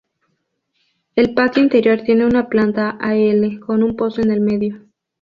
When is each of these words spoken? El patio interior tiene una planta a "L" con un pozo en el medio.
El 1.15 1.35
patio 1.35 1.61
interior 1.61 2.01
tiene 2.01 2.25
una 2.25 2.49
planta 2.49 2.97
a 2.99 3.13
"L" 3.15 3.59
con 3.59 3.83
un 3.83 3.95
pozo 3.95 4.21
en 4.21 4.31
el 4.31 4.41
medio. 4.41 4.81